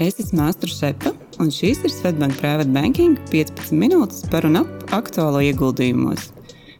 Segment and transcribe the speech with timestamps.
[0.00, 1.10] Es esmu Astra Šepa,
[1.44, 6.30] un šīs ir Svetbank Private Banking 15 minūtes par un ap aktuālo ieguldījumos.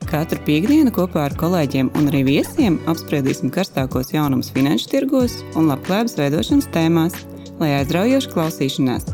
[0.09, 6.17] Katru piekdienu kopā ar kolēģiem un arī viesiem apspriedīsim karstākos jaunumus finanšu tirgos un labklājības
[6.17, 7.21] veidošanas tēmās,
[7.61, 9.13] lai aizraujoši klausīšanās.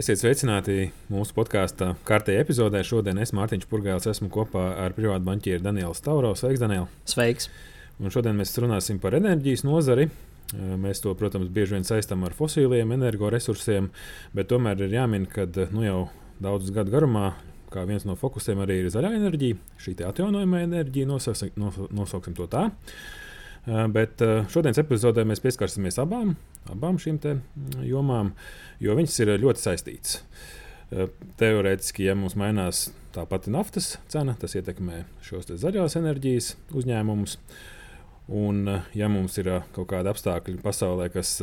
[0.00, 2.80] Esiet sveicināti mūsu podkāstu kārtējā epizodē.
[2.80, 6.32] Šodien es, Mārtiņš Purgāls, esmu kopā ar privātu banķieru Danielu Stauro.
[6.32, 6.88] Sveiks, Daniel!
[7.04, 7.52] Sveiks!
[7.98, 10.08] Un šodien mēs runāsim par enerģijas nozari.
[10.54, 13.90] Mēs to, protams, bieži vien saistām ar fosiliem energoresursiem,
[14.32, 15.98] bet tomēr ir jāmin, ka nu, jau
[16.40, 17.32] daudzus gadu garumā
[17.72, 21.52] kā viens no fokusiem arī ir zaļā enerģija, šī atjaunojama enerģija, nosauksim,
[21.94, 22.68] nosauksim to tā.
[23.92, 26.32] Bet šodienas epizodē mēs pieskarsimies abām,
[26.72, 27.20] abām šīm
[27.84, 28.32] jomām,
[28.80, 30.20] jo viņas ir ļoti saistītas.
[31.40, 37.36] Teorētiski, ja mums mainās tā pati naftas cena, tas ietekmē šos zaļās enerģijas uzņēmumus.
[38.28, 41.38] Un, ja mums ir kaut kādi apstākļi pasaulē, kas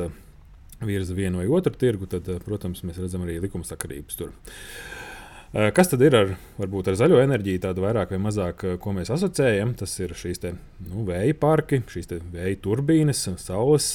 [0.85, 4.35] virza vienu vai otru tirgu, tad, protams, mēs redzam arī likumsakarības tur.
[5.55, 9.71] Kas tad ir ar, varbūt, ar zaļo enerģiju, tādu vairāk vai mazāk, ko mēs asociējam?
[9.79, 10.51] Tas ir šīs te,
[10.83, 13.87] nu, vēja parki, šīs vēja turbīnes, saules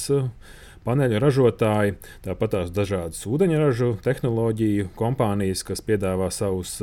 [0.87, 6.79] paneļu ražotāji, tāpat tās dažādas ūdeņražu tehnoloģiju kompānijas, kas piedāvā savus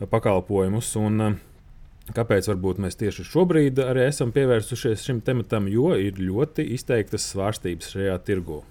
[0.00, 0.94] pakalpojumus.
[0.96, 1.36] Un,
[2.10, 2.48] Kāpēc
[2.82, 8.62] mēs tieši šobrīd arī esam pievērsušies šim tematam, jo ir ļoti izteiktas svārstības šajā tirgū.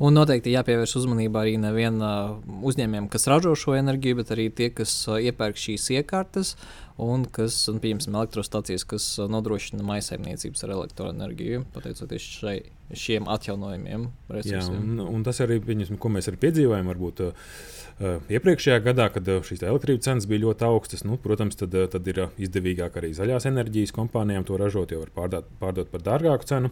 [0.00, 4.94] Un noteikti jāpievērš uzmanība arī nevienam uzņēmējam, kas ražo šo enerģiju, bet arī tie, kas
[5.12, 6.54] iepērk šīs iekārtas
[7.00, 12.56] un kas, un, piemēram, elektrostacijas, kas nodrošina maisaimniecības ar elektroenerģiju, pateicoties šai,
[12.96, 14.08] šiem atjaunojumiem.
[14.48, 17.28] Jā, un, un tas arī, viņus, ko mēs arī piedzīvojam, varbūt.
[17.28, 21.74] Uh, Uh, iepriekšējā gadā, kad uh, šīs elektrības cenas bija ļoti augstas, nu, protams, tad,
[21.76, 26.06] uh, tad ir izdevīgāk arī zaļās enerģijas kompānijām to ražot, jo var pārdot, pārdot par
[26.06, 26.70] dārgāku cenu.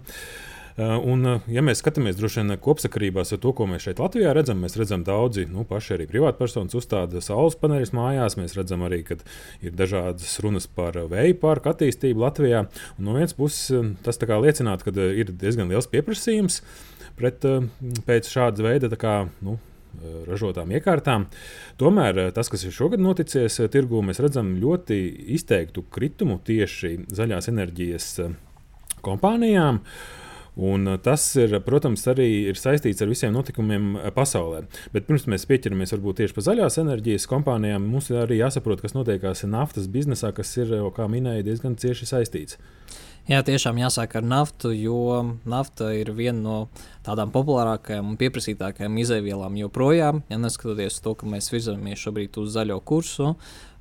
[0.79, 4.77] Un, ja mēs skatāmies droši vien kopsakarībās ar to, ko mēs šeit Latvijā redzam, mēs
[4.79, 8.39] redzam daudzi nu, paši arī privātpersonas uzstāda saules paneļus mājās.
[8.39, 9.19] Mēs redzam arī, ka
[9.65, 12.67] ir dažādas runas par vēja parku attīstību Latvijā.
[12.99, 16.63] Un no vienas puses tas liecinātu, ka ir diezgan liels pieprasījums
[17.19, 17.43] pret,
[18.07, 19.59] pēc šāda veida kā, nu,
[19.99, 21.25] Eh, ražotām iekārtām.
[21.81, 24.99] Tomēr eh, tas, kas ir šogad noticis eh, tirgū, mēs redzam ļoti
[25.35, 28.07] izteiktu kritumu tieši zaļās enerģijas
[29.03, 29.81] kompānijām.
[30.59, 34.65] Un tas, ir, protams, arī ir saistīts ar visiem notikumiem pasaulē.
[34.91, 38.97] Bet pirms mēs pieķeramies varbūt tieši pie zaļās enerģijas kompānijām, mums ir arī jāsaprot, kas
[38.97, 42.59] notiekās naftas biznesā, kas ir, kā minēja, diezgan cieši saistīts.
[43.29, 46.59] Jā, tiešām jāsāk ar naftu, jo nafta ir viena no
[47.07, 50.23] tādām populārākajām un pieprasītākajām izēvielām joprojām.
[50.33, 53.35] Ja neskatoties to, ka mēs virzamies šobrīd uz zaļo kursu,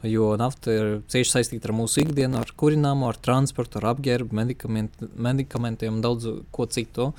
[0.05, 5.05] jo nafta ir cieši saistīta ar mūsu ikdienu, ar kurināmo, ar transportu, ar apģērbu, medikament,
[5.17, 7.11] medikamentiem un daudz ko citu.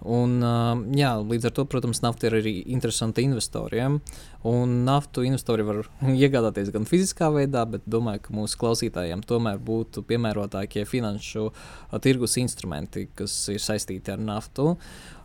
[0.00, 0.38] Un,
[0.96, 3.98] jā, līdz ar to, protams, nafta ir arī interesanta investoriem.
[4.48, 5.82] Un naftu investori var
[6.24, 11.50] iegādāties gan fiziskā veidā, bet domāju, ka mūsu klausītājiem tomēr būtu piemērotākie finanšu
[12.00, 14.76] tirgus instrumenti, kas ir saistīti ar naftu.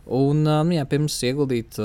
[0.06, 1.78] Un, jā, pirms ieguldīt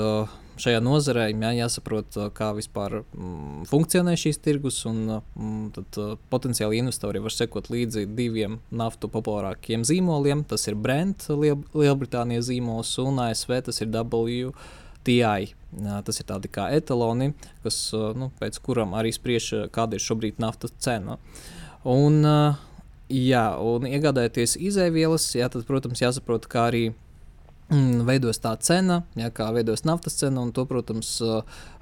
[0.62, 4.82] šajā nozarē jā, jāsaprot, kā vispār mm, funkcionē šīs tirgus.
[4.86, 5.98] Un, mm, tad
[6.30, 10.44] potenciāli investori var sekot līdzi diviem naftu populārākiem zīmoliem.
[10.48, 15.52] Tas ir Brent, Liel Lielbritānijas zīmols, un ASV tas ir WTI.
[16.06, 17.32] Tas ir tādi kā etaloni,
[17.64, 21.16] kas, nu, pēc kurām arī spriež, kāda ir šobrīd naftas cena.
[21.88, 22.20] Un,
[23.10, 26.90] jā, un iegādājoties izēvielas, jā, tad, protams, jāsaprot, kā arī
[28.08, 31.14] veidos tā cena, ja, kā veidos naftas cena, un to, protams,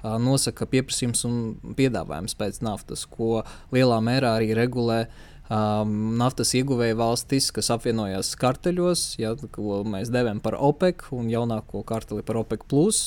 [0.01, 1.41] nosaka pieprasījums un
[1.77, 3.41] piedāvājums pēc naftas, ko
[3.75, 10.11] lielā mērā arī regulē uh, um, naftas ieguvēja valstis, kas apvienojās karteļos, ja, ko mēs
[10.13, 12.65] devām par OPEC un jaunāko karteli par OPEC.
[12.71, 13.01] Plus,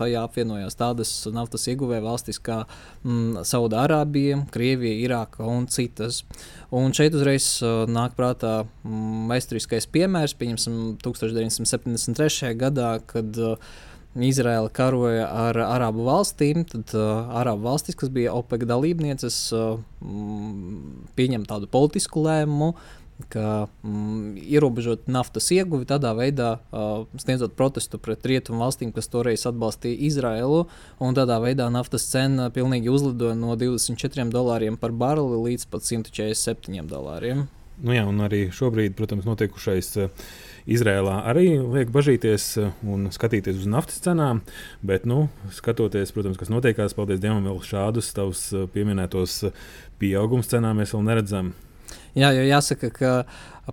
[0.00, 6.22] tajā apvienojās tādas naftas ieguvēja valstis kā mm, Saudārābija, Krievija, Irāka un citas.
[6.74, 12.54] Un šeit uzreiz uh, nāk prātā mm, vēsturiskais piemērs, pieņemsim, 1973.
[12.60, 13.76] gadā, kad uh,
[14.24, 19.80] Izraela karoja ar Arābu valstīm, tad uh, Arābu valstis, kas bija OPEC dalībnieces, uh,
[21.18, 22.72] pieņem tādu politisku lēmumu,
[23.32, 29.46] ka mm, ierobežot naftas ieguvi tādā veidā, uh, sniedzot protestu pret rietumu valstīm, kas toreiz
[29.48, 30.66] atbalstīja Izraelu.
[31.00, 37.46] Tādā veidā naftas cena pilnīgi uzlidoja no 24 dolāriem par bareli līdz pat 147 dolāriem.
[37.84, 39.96] Nu jā, un arī šobrīd, protams, notikušais.
[40.00, 40.28] Uh,
[40.66, 44.40] Izrēlā arī liek bažīties eh, un skatīties uz naftas cenām,
[44.82, 49.60] bet, nu, skatoties, protams, kas notiekās, paldies Dievam, vēl šādus tavus eh, pieminētos eh,
[50.02, 51.52] pieaugums cenām mēs vēl neredzam.
[52.18, 53.12] Jā, jo jāsaka, ka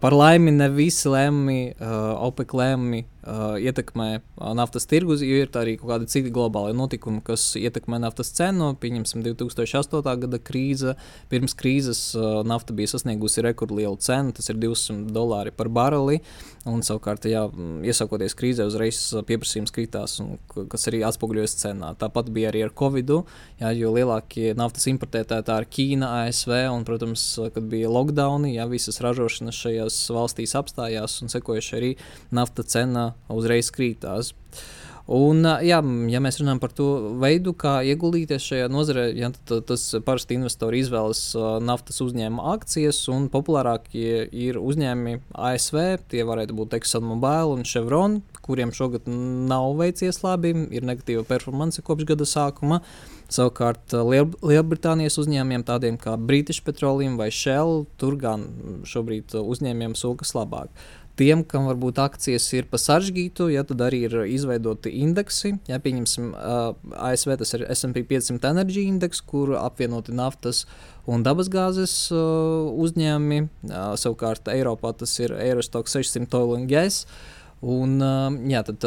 [0.01, 5.51] Par laimi, ne visi lēmumi, uh, OPEC lēmumi uh, ietekmē uh, naftas tirgus, jo ir
[5.59, 8.73] arī kaut kādi citi globāli notikumi, kas ietekmē naftas cenu.
[8.79, 10.01] Pieņemsim, 2008.
[10.25, 10.95] gada krīze.
[11.31, 16.21] Pirms krīzes uh, nafta bija sasniegusi rekordlielu cenu, tas ir 200 dolāri par bareli.
[16.63, 17.41] Un, savukārt, jā,
[17.83, 18.97] iesakoties krīzē, uzreiz
[19.27, 20.37] pieprasījums kritās, un,
[20.71, 21.89] kas arī atspoguļojas cenā.
[21.99, 23.11] Tāpat bija arī ar Covid,
[23.59, 28.63] jā, jo lielākie naftas importētāji tā ir Ķīna, ASV un, protams, kad bija lockdown, jā,
[28.71, 31.91] visas ražošanas šajās valstīs apstājās un sekojuši arī
[32.31, 34.33] nafta cena uzreiz krītās.
[35.03, 36.85] Un, jā, ja mēs runājam par to
[37.19, 43.27] veidu, kā ieguldīties šajā nozarē, ja, tad tas parasti investori izvēlas naftas uzņēmuma akcijas, un
[43.33, 45.81] populārākie ir uzņēmumi ASV.
[46.07, 52.07] Tie varētu būt ExxonMobil un Chevron, kuriem šogad nav veicies labi, ir negatīva performance kopš
[52.13, 52.79] gada sākuma.
[53.33, 58.47] Savukārt Liel Lielbritānijas uzņēmumiem, tādiem kā British Petroleum vai Shell, tur gan
[58.87, 60.71] šobrīd uzņēmumiem sūkas labāk.
[61.13, 65.51] Tiem, kam varbūt akcijas ir pa saržģītu, ja tad arī ir izveidoti indeksi.
[65.69, 70.63] Ja pieņemsim, uh, ASV tas ir SP 500 enerģija indeks, kur apvienoti naftas
[71.05, 73.43] un dabasgāzes uh, uzņēmumi.
[73.69, 77.03] Uh, savukārt Eiropā tas ir Eurostock 600 oil and gas.
[77.63, 77.95] Un,
[78.51, 78.83] jā, tad,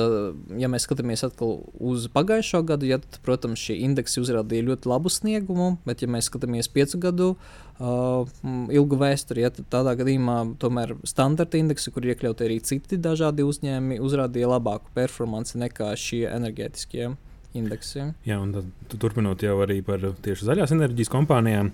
[0.60, 5.70] ja mēs skatāmies uz pagājušo gadu, ja, tad, protams, šie indeksi uzrādīja ļoti labu sniegumu,
[5.88, 8.28] bet, ja mēs skatāmies piecu gadu uh,
[8.68, 14.02] ilgu vēsturi, ja, tad tādā gadījumā tomēr standarta indeksi, kur iekļauti arī citi dažādi uzņēmumi,
[14.04, 17.14] uzrādīja labāku performanci nekā šie enerģētiskie
[17.56, 18.12] indeksiem.
[18.26, 21.72] Jā, un tad, turpinot jau arī par tieši zaļās enerģijas kompānijām,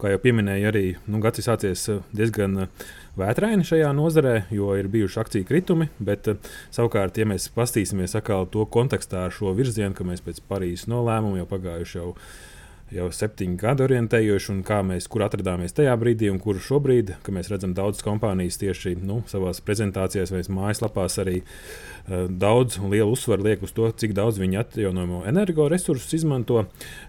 [0.00, 2.86] kā jau pieminēja, arī nu, gads ir sācies eh, diezgan eh,
[3.20, 5.90] vētraini šajā nozarē, jo ir bijuši akciju kritumi.
[5.98, 10.42] Bet, eh, savukārt, ja mēs paskatīsimies atkal to kontekstā ar šo virzienu, ka mēs pēc
[10.50, 12.10] Parīzes nolēmuma jau pagājuši jau
[12.94, 17.36] jau septiņu gadu orientējoši, un kā mēs kur atradāmies tajā brīdī, un kur šobrīd, kad
[17.36, 23.16] mēs redzam daudzas kompānijas tieši nu, savā prezentācijās vai mājaslapās arī uh, daudz un lielu
[23.16, 26.66] uzsvaru liek uz to, cik daudz viņi atjaunojamo energoresursus izmanto,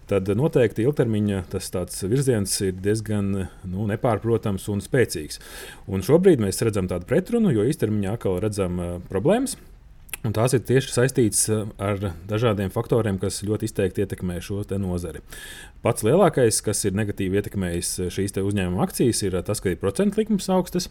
[0.09, 5.41] tad noteikti ilgtermiņa tas virziens ir diezgan nu, nepārprotams un spēcīgs.
[5.91, 9.57] Un šobrīd mēs redzam tādu pretrunu, jo īstermiņā atkal redzam uh, problēmas.
[10.25, 15.21] Un tās ir tieši saistītas eh, ar dažādiem faktoriem, kas ļoti izteikti ietekmē šo nozari.
[15.85, 19.77] Pats lielākais, kas ir negatīvi ietekmējis eh, šīs uzņēmuma akcijas, ir eh, tas, ka ir
[19.81, 20.89] procentu likmes augstas.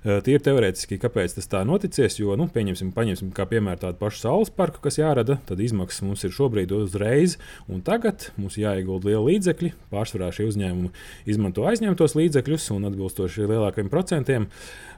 [0.00, 2.14] Tie ir teorētiski, kāpēc tas tā noticis.
[2.16, 6.24] Jo, nu, pieņemsim, paņemsim kā piemēru tādu pašu saules parku, kas jārada, tad izmaksas mums
[6.24, 7.36] ir šobrīd uzreiz,
[7.68, 9.74] un tagad mums jāiegulda liela līdzekļi.
[9.92, 10.88] Pārsvarā šie uzņēmumi
[11.28, 14.48] izmanto aizņemtos līdzekļus un atbilstoši lielākiem procentiem.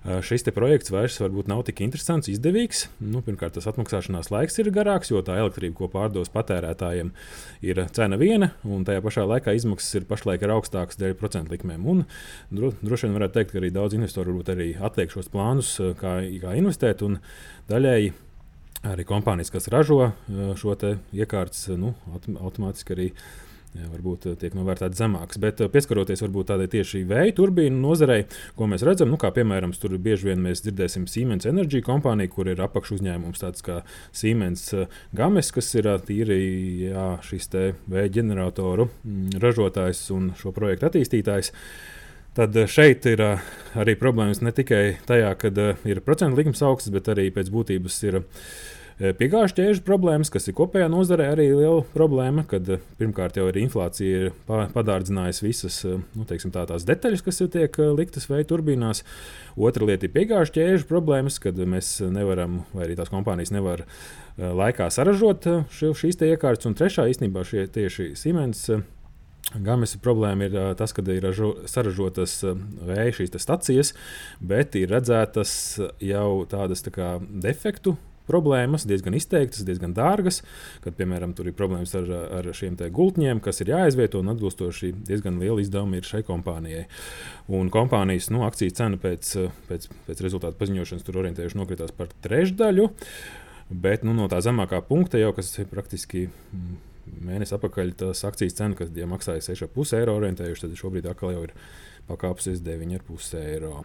[0.03, 2.89] Šis projekts vairs varbūt nav tik interesants, izdevīgs.
[3.03, 7.13] Nu, pirmkārt, tas atmaksāšanās laiks ir garāks, jo tā elektrība, ko pārdos patērētājiem,
[7.67, 11.87] ir cena viena, un tajā pašā laikā izmaksas ir pašlaik ir augstākas dēļ procentu likmēm.
[11.89, 12.05] Un,
[12.55, 16.19] dro, droši vien varētu teikt, ka arī daudz investoru varbūt arī atliek šos plānus, kā,
[16.43, 17.19] kā investēt, un
[17.73, 18.13] daļēji
[18.93, 20.13] arī kompānijas, kas ražo
[20.59, 20.77] šo
[21.15, 23.09] iekārtas, nu, automātiski arī
[23.77, 25.39] jā, varbūt eh, tiek novērtēts zemāks.
[25.43, 28.25] Bet eh, pieskaroties varbūt tādai tieši vēja turbīnu nozarei,
[28.59, 32.51] ko mēs redzam, nu, kā piemēram, tur bieži vien mēs dzirdēsim Siemens Energy kompāniju, kur
[32.53, 33.81] ir apakšu uzņēmums tāds kā
[34.17, 36.43] Siemens eh, Games, kas ir tīri
[36.91, 41.53] jā, šis vēja ģeneratoru mm, ražotājs un šo projektu attīstītājs.
[42.33, 43.21] Tad šeit ir
[43.77, 45.51] arī problēmas ne tikai tajā, ka
[45.85, 48.47] ir procentu likums augsts, bet arī pēc būtības ir uh,
[49.01, 52.69] Piegāžu ķēžu problēmas, kas ir kopējā nozarē, arī liela problēma, kad
[53.01, 58.29] pirmkārt jau arī inflācija ir padārdzinājusi visas nu, teiksim, tā, tās detaļas, kas tiek liktas
[58.31, 59.03] vēja turbīnās.
[59.57, 63.87] Otra lieta ir piegāžu ķēžu problēmas, kad mēs nevaram, vai arī tās kompānijas nevar
[64.39, 66.69] laikā saražot šīs iekārtas.
[66.69, 68.69] Un trešā īstenībā šie tieši Siemens.
[69.53, 71.27] Games problēma ir tas, ka ir
[71.69, 72.39] saražotas
[72.87, 73.91] vēja šīs stacijas,
[74.41, 75.53] bet ir redzētas
[76.01, 77.97] jau tādas tā kā defektu
[78.29, 80.43] problēmas, diezgan izteiktas, diezgan dārgas.
[80.85, 82.09] Kad, piemēram, tur ir problēmas ar,
[82.41, 86.87] ar šiem gultņiem, kas ir jāizvieto, un atbilstoši diezgan liela izdevuma ir šai kompānijai.
[87.53, 89.35] Un kompānijas nu, akcijas cena pēc,
[89.69, 92.89] pēc, pēc rezultātu paziņošanas tur orientējuši nokritās par trešdaļu.
[93.73, 98.59] Bet nu, no tā zemākā punkta jau, kas ir praktiski mm, mēnesi atpakaļ, tas akcijas
[98.59, 101.55] cena, kas ja maksāja 6,5 eiro orientējuši, tad šobrīd atkal jau ir
[102.09, 103.85] pakāpsies 9,5 eiro.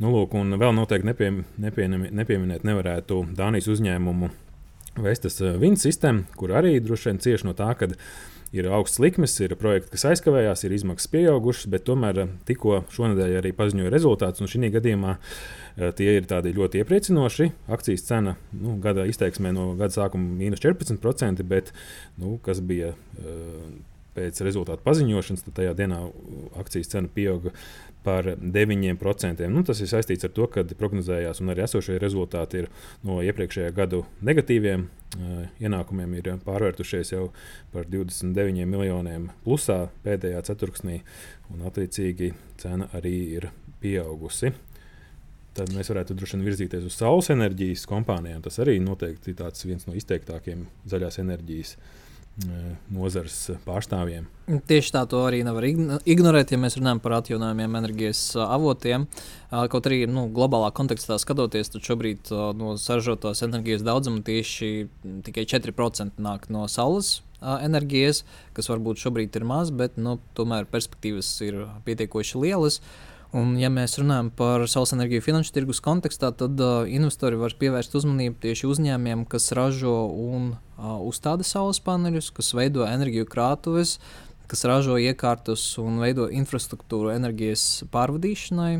[0.00, 4.30] Nu, lūk, un vēl noteikti nepie, nepie, nepieminēt nevarētu Dānijas uzņēmumu
[5.02, 7.90] Vestas eh, Vins sistēmu, kur arī droši vien cieši no tā, ka
[8.54, 13.36] ir augsts likmes, ir projekti, kas aizkavējās, ir izmaksas pieaugušas, bet tomēr eh, tikko šonadēļ
[13.40, 14.44] arī paziņoja rezultātus.
[14.44, 17.50] Un šī gadījumā eh, tie ir ļoti iepriecinoši.
[17.74, 21.72] Akcijas cena nu, gada izteiksmē no gada sākuma mīnus 14%, bet
[22.16, 22.94] nu, kas bija
[24.18, 26.02] pēc rezultātu paziņošanas, tad tajā dienā
[26.58, 27.54] akcijas cena pieauga
[28.06, 29.48] par 9%.
[29.52, 32.70] Nu, tas ir saistīts ar to, ka prognozējās un arī esošie rezultāti ir
[33.06, 34.88] no iepriekšējā gadu negatīviem.
[35.64, 37.28] Ienākumiem ir pārvērtušies jau
[37.72, 41.00] par 29 miljoniem plusā pēdējā ceturksnī,
[41.52, 43.50] un attiecīgi cena arī ir
[43.82, 44.52] pieaugusi.
[45.56, 48.44] Tad mēs varētu droši vien virzīties uz saules enerģijas kompānijām.
[48.44, 52.07] Tas arī noteikti ir viens no izteiktākajiem zaļās enerģijas uh,
[52.94, 54.26] nozares pārstāvjiem.
[54.68, 59.06] Tieši tā to arī nevar ignorēt, ja mēs runājam par atjaunojumiem enerģijas avotiem.
[59.50, 64.70] Kaut arī nu, globālā kontekstā skatoties, tad šobrīd no saražotās enerģijas daudzuma tieši
[65.26, 68.24] tikai 4% nāk no saules enerģijas,
[68.56, 72.80] kas varbūt šobrīd ir maz, bet nu, tomēr perspektīvas ir pietiekoši lielas.
[73.36, 77.92] Un, ja mēs runājam par saules enerģiju finanšu tirgus kontekstā, tad uh, investori var pievērst
[77.98, 83.98] uzmanību tieši uzņēmumiem, kas ražo un uh, uzstāda saules paneļus, kas veido enerģiju krātuves,
[84.48, 88.72] kas ražo iekārtas un veido infrastruktūru enerģijas pārvadīšanai.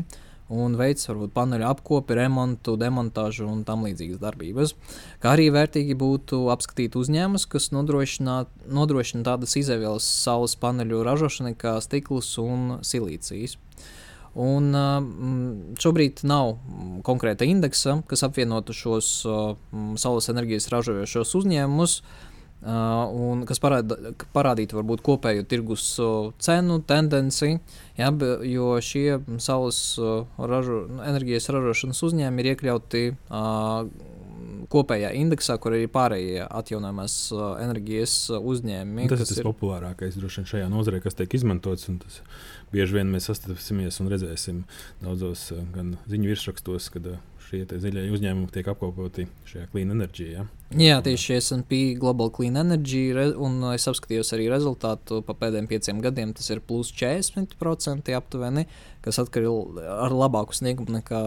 [0.49, 4.73] Un veids varbūt paneļu apkopi, remontu, demontāžu un tam līdzīgas darbības.
[5.21, 8.47] Kā arī vērtīgi būtu apskatīt uzņēmumus, kas nodrošina,
[9.29, 13.59] tādas izēvielas saules paneļu ražošanai, kā stikls un silīcijas.
[14.37, 16.57] Un, uh, šobrīd nav
[17.07, 19.53] konkrēta indeksa, kas apvienotu šos uh,
[19.97, 21.99] saules enerģijas ražojošos uzņēmumus.
[21.99, 22.27] Uh,
[23.15, 23.95] un kas parāda,
[24.35, 25.85] parādītu varbūt kopējo tirgus
[26.43, 27.53] cenu tendenci,
[27.95, 28.09] ja,
[28.43, 29.79] jo šie saules
[30.35, 33.05] ražo, enerģijas ražošanas uzņēmumi ir iekļauti
[34.71, 39.07] kopējā indeksā, kur ir pārējie atjaunojamās uh, enerģijas uzņēmumi.
[39.11, 39.47] Tas ir tas ir...
[39.47, 41.87] populārākais droši vien šajā nozarē, kas tiek izmantots.
[42.03, 42.21] Tas
[42.73, 44.63] bieži vien mēs sastapsimies un redzēsim
[45.03, 47.13] daudzos eh, gan ziņu virsrakstos, kad
[47.47, 50.31] šie zaļie uzņēmumi tiek apkopoti šajā clean energy.
[50.35, 50.45] Ja?
[50.77, 53.07] Jā, tieši SP Global Clean Energy,
[53.41, 56.35] un es apskatījos arī rezultātu pa pēdējiem pieciem gadiem.
[56.37, 58.67] Tas ir plus 40% aptuveni,
[59.05, 61.23] kas atkarīgs ar labāku sniegumu nekā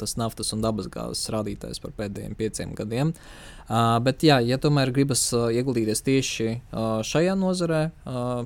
[0.00, 3.12] tas naftas un dabasgāzes rādītājs par pēdējiem pieciem gadiem.
[3.12, 3.55] Uh,
[4.02, 8.44] bet, jā, ja tomēr gribas uh, ieguldīties tieši uh, šajā nozarē, uh,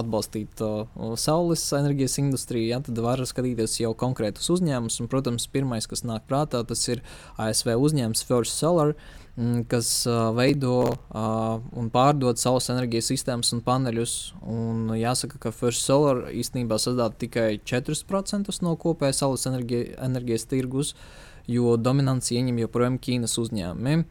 [0.00, 0.84] atbalstīt uh,
[1.20, 5.00] saules enerģijas industriju, jā, tad var skatīties jau konkrētus uzņēmumus.
[5.10, 7.02] Protams, pirmais, kas nāk prātā, tas ir
[7.40, 8.94] ASV uzņēmums First Solar.
[8.94, 9.20] Uh,
[9.68, 14.14] kas uh, veido uh, un pārdod saules enerģijas sistēmas un paneļus.
[14.42, 20.92] Un jāsaka, ka First Solar īstenībā sastāv tikai 4% no kopējā saules enerģija, enerģijas tirgus.
[20.92, 24.04] Uh, jo dominanci ieņem joprojām Ķīnas uzņēmumi.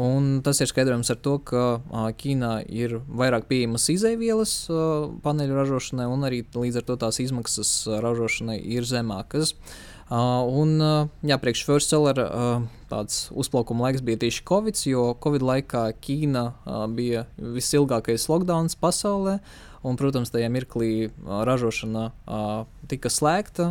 [0.00, 5.58] Un tas ir skaidrojams ar to, ka uh, Ķīnā ir vairāk pieejamas izēvielas uh, paneļu
[5.58, 9.56] ražošanai, un arī līdz ar to tās izmaksas ražošanai ir zemākas.
[10.10, 15.08] Uh, un, uh, jā, priekš First Seller uh, tāds uzplaukuma laiks bija tieši Covid, jo
[15.22, 19.40] Covid laikā Ķīna uh, bija visilgākais lockdown pasaulē.
[19.80, 23.70] Un, protams, tajā mirklī ražošana uh, tika slēgta,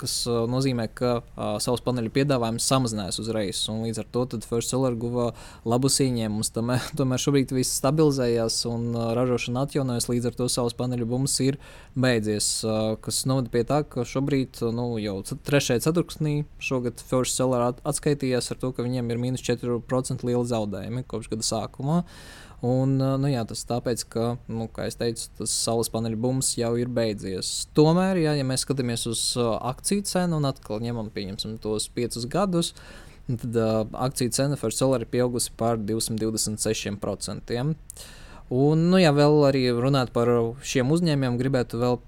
[0.00, 3.60] kas uh, nozīmē, ka uh, savus paneļu piedāvājums samazinājās uzreiz.
[3.68, 5.26] Līdz ar to First Solar guva
[5.68, 6.54] labus ieņēmumus.
[6.56, 10.08] Tomēr, tomēr šobrīd viss stabilizējās un uh, ražošana atjaunojas.
[10.08, 11.60] Līdz ar to savus paneļu bums ir
[11.92, 12.48] beidzies.
[12.64, 18.51] Uh, kas novada pie tā, ka šobrīd nu, jau trešajā ceturksnī šogad First Solar atskaitījās
[18.52, 22.02] ar to, ka viņiem ir mīnus 4% liela zaudējumi kopš gada sākuma.
[22.62, 26.70] Un, nu, jā, tas tāpēc, ka, nu, kā jau teicu, tas saules paneļu bums jau
[26.78, 27.66] ir beidzies.
[27.74, 31.10] Tomēr, jā, ja mēs skatāmies uz akciju cenu un atkal ņemam
[31.62, 32.70] tos piecus gadus,
[33.26, 37.58] tad uh, akciju cena First Solar ir pieaugusi par 226%.
[38.52, 40.30] Un, nu, ja vēl arī runāt par
[40.62, 41.98] šiem uzņēmumiem, gribētu vēl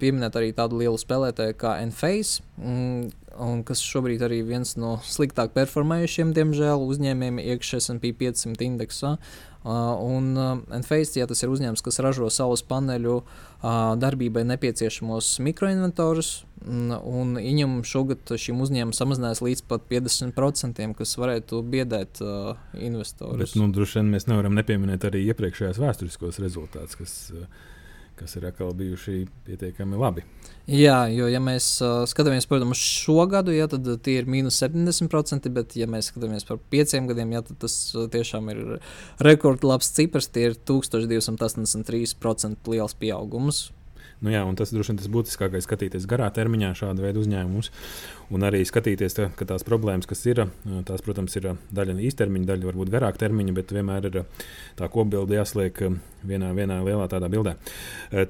[0.00, 2.44] pieminēt arī tādu lielu spēlētāju kā Enphase,
[3.42, 9.16] un kas šobrīd arī viens no sliktāk performējušiem, diemžēl, uzņēmējiem iekšā S&P 500 indeksā.
[9.64, 15.38] Uh, un uh, Enphase, ja tas ir uzņēmums, kas ražo saules paneļu uh, darbībai nepieciešamos
[15.46, 16.34] mikroinventorus,
[16.68, 23.40] un, un ieņemumi šogad šim uzņēmumam samazinājās līdz pat 50%, kas varētu biedēt uh, investorus.
[23.40, 27.48] Bet, nu, droši vien mēs nevaram nepieminēt arī iepriekšējās vēsturiskos rezultātus, kas uh,
[28.18, 29.14] kas ir atkal bijuši
[29.46, 30.22] pietiekami labi.
[30.70, 34.62] Jā, jo, ja mēs uh, skatāmies, protams, uz šo gadu, jā, tad tie ir mīnus
[34.62, 37.74] 70%, bet, ja mēs skatāmies par pieciem gadiem, jā, tad tas
[38.14, 38.58] tiešām ir
[39.24, 40.30] rekordlabs cipars.
[40.32, 43.58] Tie ir 1283% liels pieaugums.
[44.24, 47.68] Nu jā, tas droši vien tas būtiskākais skatīties garā termiņā šādu veidu uzņēmumus.
[48.32, 50.46] Un arī skatīties, tā, ka tās problēmas, kas ir,
[50.88, 54.16] tās, protams, ir daļa īstermiņa, daļa varbūt garāka termiņa, bet vienmēr ir
[54.78, 55.76] tā kopbilde jāsliek
[56.24, 57.52] vienā, vienā lielā tādā bildē.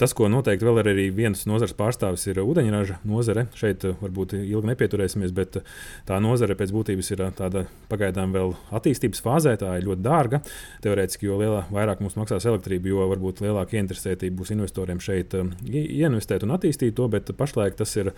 [0.01, 3.47] Tas, ko noteikti vēl ir arī viens nozars pārstāvis, ir ūdeņraža nozare.
[3.55, 5.61] Šeit varbūt ilgi nepieturēsimies, bet
[6.09, 9.55] tā nozare pēc būtības ir tāda pagaidām vēl attīstības fāzē.
[9.63, 10.43] Tā ir ļoti dārga.
[10.83, 15.39] Teorētiski, jo lielā, vairāk mums maksās elektrība, jo varbūt lielāka interesētība būs investoriem šeit
[15.85, 18.12] ieinvestēt un attīstīt to, bet pašlaik tas ir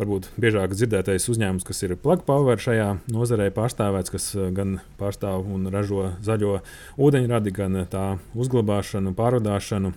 [0.00, 5.70] varbūt biežāk dzirdētais uzņēmums, kas ir plug power šajā nozarē pārstāvēts, kas gan pārstāv un
[5.72, 6.60] ražo zaļo
[7.02, 9.94] ūdeņradi, gan tā uzglabāšanu, pārvadāšanu.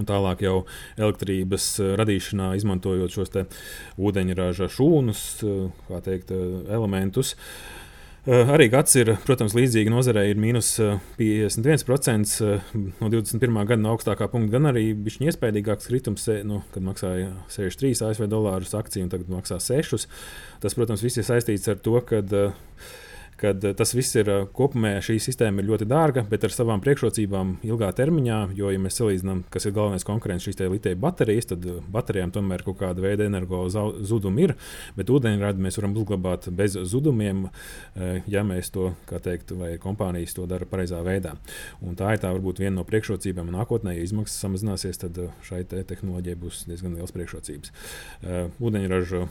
[0.00, 0.62] Un tālāk jau
[0.96, 1.66] elektrības
[2.00, 3.34] radīšanā, izmantojot šos
[4.00, 5.24] ūdeņraža šūnus,
[5.90, 7.34] kā teikt, elementus.
[7.34, 7.81] Uh, Eh,
[8.26, 10.76] arī gads ir, protams, līdzīga nozarei ir mīnus
[11.18, 13.56] 51% eh, eh, no 21.
[13.66, 18.76] gada no augstākā punkta, gan arī bija iespējīgāks kritums, nu, kad maksāja 63 ASV dolārus
[18.78, 20.06] akciju, un tagad maksā 6.
[20.62, 22.22] Tas, protams, viss ir saistīts ar to, ka
[23.42, 26.82] kad eh, tas viss ir eh, kopumā, šī sistēma ir ļoti dārga, bet ar savām
[26.84, 28.38] priekšrocībām ilgā termiņā.
[28.58, 32.62] Jo, ja mēs salīdzinām, kas ir galvenais konkurents šīs litēja baterijas, tad eh, baterijām tomēr
[32.66, 34.54] kaut kāda veida energo zudumi ir,
[34.98, 37.44] bet ūdeņradi mēs varam uzglabāt bez zudumiem,
[38.30, 41.34] ja mēs to, kā teikt, vai kompānijas to dara pareizā veidā.
[41.84, 43.50] Un tā ir tā varbūt viena no priekšrocībām.
[43.54, 47.72] Nākotnē, ja izmaksas samazināsies, tad šai te tehnoloģijai būs diezgan liels priekšrocības.
[48.62, 49.26] Ūdeņraža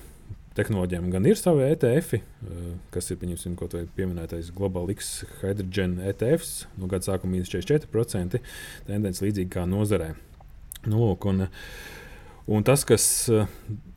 [0.57, 5.99] tehnoloģijām gan ir savi ETF, eh, kas ir pieņemsim, kaut vai pieminētais Global X Hydrogen
[6.11, 8.41] ETFs, no gada sākuma mīnus 44%,
[8.87, 10.13] tendence līdzīga kā nozarē.
[10.87, 11.47] Nu, lūk, un,
[12.47, 13.47] un tas, kas eh,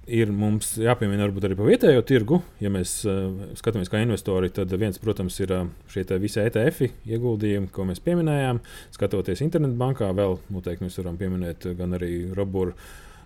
[0.07, 4.73] ir mums jāpiemina varbūt arī par vietējo tirgu, ja mēs uh, skatāmies kā investori, tad
[4.77, 8.61] viens, protams, ir uh, šie visi ETF ieguldījumi, ko mēs pieminējām.
[8.95, 12.77] Skatoties internetbankā, vēl noteikti mēs varam pieminēt gan arī Roburu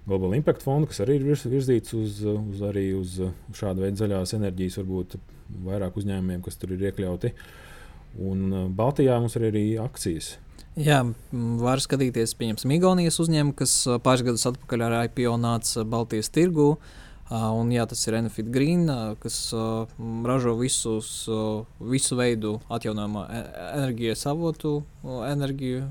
[0.09, 2.63] Global Impact fondu, kas arī ir virzīts uz, uz,
[2.97, 3.17] uz,
[3.59, 5.17] šādu veidu zaļās enerģijas, varbūt
[5.67, 7.33] vairāk uzņēmumiem, kas tur ir iekļauti.
[8.25, 10.37] Un uh, Baltijā mums ir arī akcijas.
[10.79, 11.03] Jā,
[11.61, 16.71] var skatīties, pieņemsim, Igaunijas uzņēmumu, kas uh, pāris gadus atpakaļ ar IPO nāca Baltijas tirgū.
[17.29, 18.87] Uh, un, jā, tas ir Enefit Green,
[19.21, 19.37] kas
[20.25, 21.11] ražo visus,
[21.85, 23.43] visu veidu atjaunojamo e,
[23.75, 25.83] enerģijas avotu, enerģiju.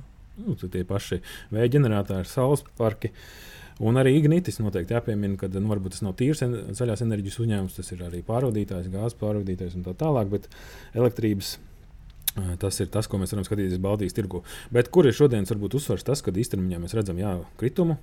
[0.42, 1.20] Nu, tie paši
[1.54, 3.14] vēja ģeneratori, saules parki.
[3.14, 3.54] Uh,
[3.86, 7.78] Un arī Ignitis noteikti jāpiemina, ka nu, varbūt tas nav tīrs en zaļās enerģijas uzņēmums,
[7.78, 10.32] tas ir arī pārvadītājs, gāzes pārvadītājs un tā tālāk.
[10.34, 10.50] Bet
[10.98, 11.58] elektrības
[12.62, 14.44] Tas ir tas, ko mēs varam skatīties Baltijas tirgu.
[14.74, 17.98] Bet kur ir šodienas uzsvars tas, ka īstenībā mēs redzam jā, kritumu,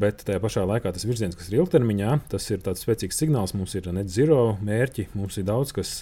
[0.00, 3.52] bet tajā pašā laikā tas virziens, kas ir ilgtermiņā, tas ir tāds spēcīgs signāls.
[3.56, 5.92] Mums ir net zero mērķi, mums ir daudz kas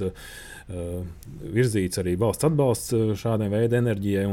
[0.71, 4.29] virzīts, arī valsts atbalsts šādai veidai enerģijai.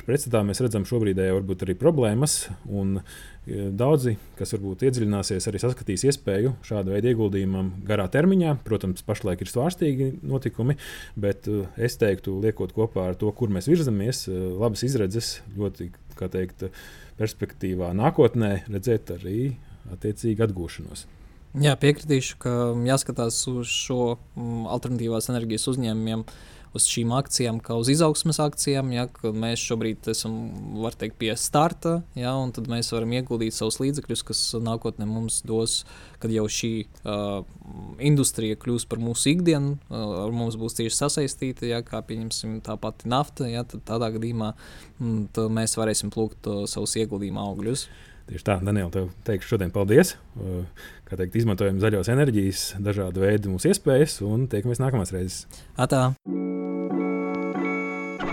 [0.00, 2.46] Pretstatā mēs redzam šobrīd varbūt arī problēmas.
[2.64, 2.96] Un,
[3.44, 8.54] Daudzi, kas varbūt iedziļināsies, arī saskatīs iespēju šādu veidu ieguldījumam garā termiņā.
[8.64, 10.78] Protams, pašlaik ir svārstīgi notikumi,
[11.20, 15.90] bet eh, es teiktu, liekot kopā ar to, kur mēs virzamies, eh, labas izredzes ļoti,
[16.16, 16.70] kā teikt,
[17.20, 19.52] perspektīvā nākotnē redzēt arī
[19.92, 21.04] attiecīgi atgūšanos.
[21.60, 22.56] Jā, piekritīšu, ka
[22.88, 26.24] jāskatās uz šo mm, alternatīvās enerģijas uzņēmumiem.
[26.24, 28.90] Uh, uz šīm akcijām, kā uz izaugsmas akcijām.
[28.94, 30.36] Ja, mēs šobrīd esam
[30.98, 35.82] teikt, pie starta, ja, un tad mēs varam ieguldīt savus līdzekļus, kas nākotnē mums dos,
[36.22, 37.44] kad jau šī uh,
[38.02, 42.78] industrija kļūs par mūsu ikdienu, uh, ar mums būs tieši sasaistīta, ja, kā pieņemsim tā
[42.80, 43.48] pati nafta.
[43.50, 47.88] Ja, tad tādā gadījumā mm, mēs varēsim plūkt uh, savus ieguldījumu augļus.
[48.24, 50.14] Tieši tā, Daniela, tev teikšu šodien paldies.
[51.04, 55.44] Kā teikt, izmantojam zaļos enerģijas, dažādu veidu mūsu iespējas un tiekamies nākamās reizes.
[55.76, 56.08] Atā.